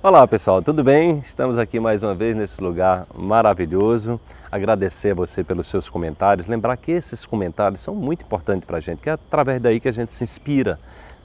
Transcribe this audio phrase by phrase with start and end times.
[0.00, 1.18] Olá pessoal, tudo bem?
[1.18, 4.20] Estamos aqui mais uma vez nesse lugar maravilhoso.
[4.48, 6.46] Agradecer a você pelos seus comentários.
[6.46, 9.88] Lembrar que esses comentários são muito importantes para a gente, que é através daí que
[9.88, 10.78] a gente se inspira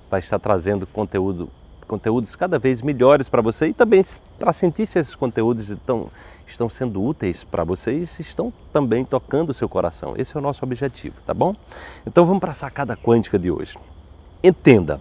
[0.09, 1.49] para estar trazendo conteúdo,
[1.88, 4.04] conteúdos cada vez melhores para você e também
[4.39, 6.10] para sentir se esses conteúdos estão,
[6.48, 10.16] estão sendo úteis para vocês estão também tocando o seu coração.
[10.18, 11.55] Esse é o nosso objetivo, tá bom?
[12.08, 13.78] Então vamos para a sacada quântica de hoje.
[14.44, 15.00] Entenda,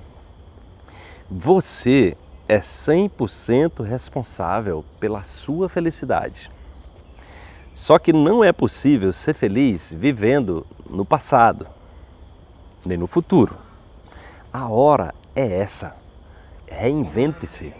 [1.30, 2.18] você
[2.48, 6.50] é 100% responsável pela sua felicidade.
[7.75, 11.66] Só que não é possível ser feliz vivendo no passado,
[12.85, 13.57] nem no futuro.
[14.52, 15.96] A hora é essa.
[16.68, 17.72] Reinvente-se.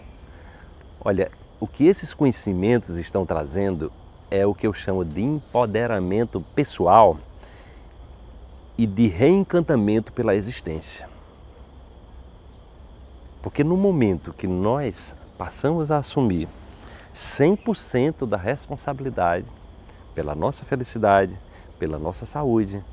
[0.99, 3.91] Olha, o que esses conhecimentos estão trazendo
[4.31, 7.17] é o que eu chamo de empoderamento pessoal
[8.75, 11.12] e de reencantamento pela existência.
[13.43, 16.47] Porque no momento que nós passamos a assumir
[17.13, 19.47] 100% da responsabilidade
[20.15, 21.37] pela nossa felicidade,
[21.77, 22.83] pela nossa saúde,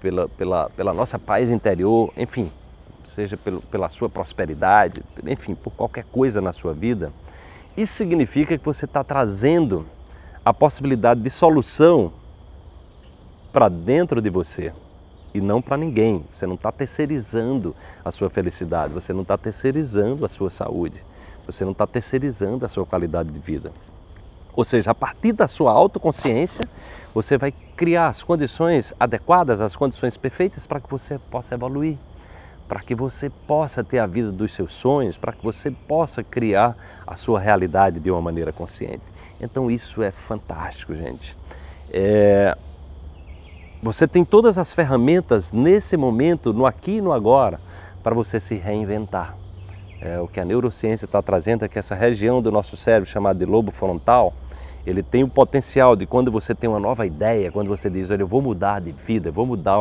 [0.00, 2.50] pela, pela, pela nossa paz interior, enfim,
[3.04, 7.12] seja pelo, pela sua prosperidade, enfim, por qualquer coisa na sua vida,
[7.76, 9.84] isso significa que você está trazendo
[10.44, 12.12] a possibilidade de solução
[13.52, 14.72] para dentro de você
[15.34, 16.24] e não para ninguém.
[16.30, 21.04] Você não está terceirizando a sua felicidade, você não está terceirizando a sua saúde,
[21.46, 23.72] você não está terceirizando a sua qualidade de vida.
[24.54, 26.68] Ou seja, a partir da sua autoconsciência,
[27.14, 31.96] você vai criar as condições adequadas, as condições perfeitas para que você possa evoluir,
[32.68, 36.76] para que você possa ter a vida dos seus sonhos, para que você possa criar
[37.06, 39.02] a sua realidade de uma maneira consciente.
[39.40, 41.36] Então isso é fantástico, gente.
[41.90, 42.56] É,
[43.82, 47.58] você tem todas as ferramentas nesse momento, no aqui e no agora,
[48.00, 49.36] para você se reinventar.
[50.00, 53.38] É, o que a neurociência está trazendo é que essa região do nosso cérebro chamada
[53.40, 54.32] de lobo frontal,
[54.86, 58.22] ele tem o potencial de quando você tem uma nova ideia, quando você diz, olha,
[58.22, 59.80] eu vou mudar de vida, eu vou mudar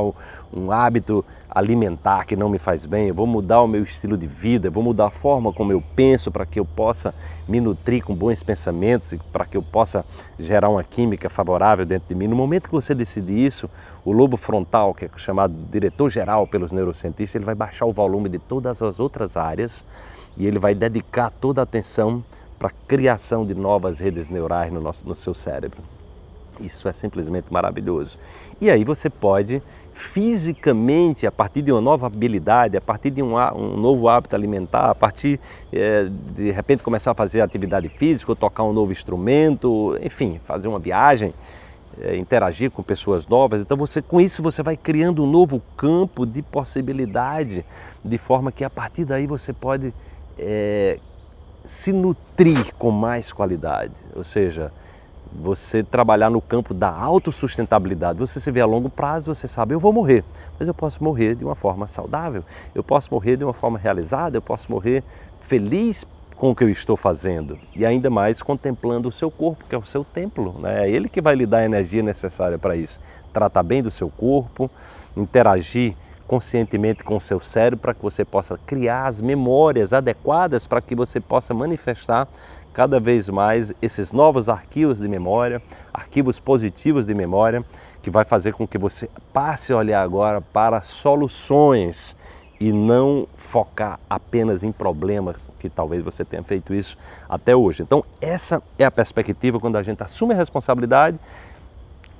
[0.53, 4.27] um hábito alimentar que não me faz bem, eu vou mudar o meu estilo de
[4.27, 7.13] vida, eu vou mudar a forma como eu penso para que eu possa
[7.47, 10.05] me nutrir com bons pensamentos e para que eu possa
[10.37, 12.27] gerar uma química favorável dentro de mim.
[12.27, 13.69] No momento que você decidir isso,
[14.05, 18.29] o lobo frontal, que é chamado diretor geral pelos neurocientistas, ele vai baixar o volume
[18.29, 19.83] de todas as outras áreas
[20.37, 22.23] e ele vai dedicar toda a atenção
[22.61, 25.79] para a criação de novas redes neurais no, nosso, no seu cérebro.
[26.59, 28.19] Isso é simplesmente maravilhoso.
[28.61, 33.35] E aí você pode fisicamente, a partir de uma nova habilidade, a partir de um,
[33.35, 35.39] um novo hábito alimentar, a partir
[35.73, 40.67] é, de repente começar a fazer atividade física, ou tocar um novo instrumento, enfim, fazer
[40.67, 41.33] uma viagem,
[41.99, 43.61] é, interagir com pessoas novas.
[43.61, 47.65] Então você, com isso você vai criando um novo campo de possibilidade,
[48.05, 49.91] de forma que a partir daí você pode
[50.37, 50.99] é,
[51.65, 54.71] se nutrir com mais qualidade, ou seja,
[55.33, 58.19] você trabalhar no campo da autossustentabilidade.
[58.19, 60.23] Você se vê a longo prazo, você sabe, eu vou morrer,
[60.59, 62.43] mas eu posso morrer de uma forma saudável,
[62.75, 65.03] eu posso morrer de uma forma realizada, eu posso morrer
[65.41, 66.05] feliz
[66.35, 69.77] com o que eu estou fazendo e ainda mais contemplando o seu corpo, que é
[69.77, 70.87] o seu templo, né?
[70.87, 72.99] é ele que vai lhe dar a energia necessária para isso.
[73.31, 74.69] Tratar bem do seu corpo,
[75.15, 75.95] interagir
[76.31, 80.95] conscientemente com o seu cérebro para que você possa criar as memórias adequadas para que
[80.95, 82.25] você possa manifestar
[82.73, 85.61] cada vez mais esses novos arquivos de memória,
[85.93, 87.65] arquivos positivos de memória,
[88.01, 92.15] que vai fazer com que você passe a olhar agora para soluções
[92.61, 96.97] e não focar apenas em problemas, que talvez você tenha feito isso
[97.27, 97.83] até hoje.
[97.83, 101.19] Então, essa é a perspectiva quando a gente assume a responsabilidade.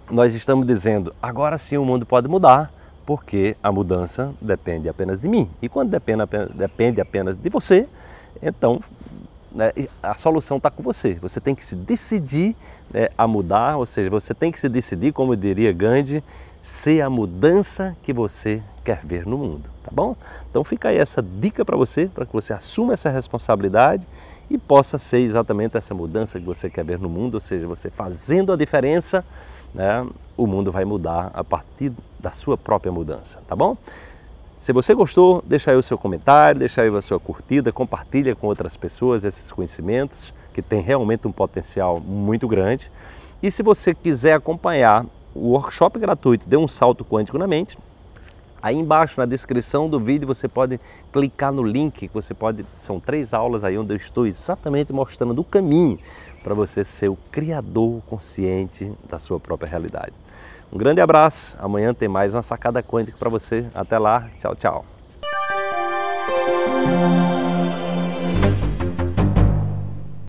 [0.10, 2.74] Nós estamos dizendo, agora sim o mundo pode mudar,
[3.06, 5.50] porque a mudança depende apenas de mim.
[5.62, 6.24] E quando depende,
[6.54, 7.88] depende apenas de você,
[8.42, 8.80] então
[9.52, 11.16] né, a solução está com você.
[11.16, 12.56] Você tem que se decidir
[12.94, 16.24] né, a mudar, ou seja, você tem que se decidir, como diria Gandhi,
[16.62, 20.16] ser a mudança que você quer ver no mundo, tá bom?
[20.50, 24.08] Então fica aí essa dica para você, para que você assuma essa responsabilidade
[24.50, 27.90] e possa ser exatamente essa mudança que você quer ver no mundo, ou seja, você
[27.90, 29.24] fazendo a diferença,
[29.74, 30.06] né,
[30.38, 33.78] o mundo vai mudar a partir da sua própria mudança, tá bom?
[34.58, 38.46] Se você gostou, deixa aí o seu comentário, deixa aí a sua curtida, compartilha com
[38.46, 42.92] outras pessoas esses conhecimentos que tem realmente um potencial muito grande.
[43.42, 45.04] E se você quiser acompanhar
[45.34, 47.76] o workshop gratuito Dê um Salto Quântico na Mente,
[48.62, 50.80] aí embaixo na descrição do vídeo você pode
[51.12, 55.44] clicar no link, você pode, são três aulas aí onde eu estou exatamente mostrando o
[55.44, 55.98] caminho
[56.44, 60.14] para você ser o criador consciente da sua própria realidade.
[60.72, 63.66] Um grande abraço, amanhã tem mais uma sacada quântica para você.
[63.74, 64.86] Até lá, tchau, tchau.